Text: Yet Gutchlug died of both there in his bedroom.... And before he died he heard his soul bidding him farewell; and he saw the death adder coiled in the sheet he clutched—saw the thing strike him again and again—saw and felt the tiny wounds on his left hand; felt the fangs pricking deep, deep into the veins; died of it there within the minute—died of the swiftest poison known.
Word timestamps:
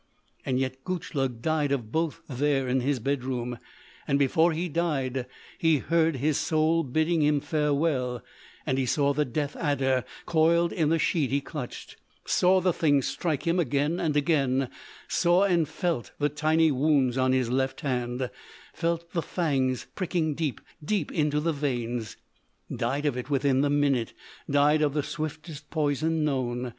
Yet 0.47 0.83
Gutchlug 0.83 1.43
died 1.43 1.71
of 1.71 1.91
both 1.91 2.21
there 2.27 2.67
in 2.67 2.79
his 2.81 2.99
bedroom.... 2.99 3.59
And 4.07 4.17
before 4.17 4.51
he 4.51 4.67
died 4.67 5.27
he 5.59 5.77
heard 5.77 6.15
his 6.15 6.39
soul 6.39 6.83
bidding 6.83 7.21
him 7.21 7.39
farewell; 7.39 8.23
and 8.65 8.79
he 8.79 8.87
saw 8.87 9.13
the 9.13 9.25
death 9.25 9.55
adder 9.55 10.03
coiled 10.25 10.73
in 10.73 10.89
the 10.89 10.97
sheet 10.97 11.29
he 11.29 11.39
clutched—saw 11.39 12.61
the 12.61 12.73
thing 12.73 13.03
strike 13.03 13.43
him 13.45 13.59
again 13.59 13.99
and 13.99 14.17
again—saw 14.17 15.43
and 15.43 15.69
felt 15.69 16.13
the 16.17 16.29
tiny 16.29 16.71
wounds 16.71 17.15
on 17.15 17.31
his 17.31 17.51
left 17.51 17.81
hand; 17.81 18.31
felt 18.73 19.11
the 19.13 19.21
fangs 19.21 19.85
pricking 19.93 20.33
deep, 20.33 20.61
deep 20.83 21.11
into 21.11 21.39
the 21.39 21.53
veins; 21.53 22.17
died 22.75 23.05
of 23.05 23.15
it 23.17 23.25
there 23.27 23.31
within 23.33 23.61
the 23.61 23.69
minute—died 23.69 24.81
of 24.81 24.95
the 24.95 25.03
swiftest 25.03 25.69
poison 25.69 26.23
known. 26.23 26.69